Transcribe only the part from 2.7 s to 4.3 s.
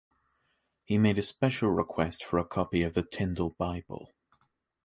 of the Tyndale Bible.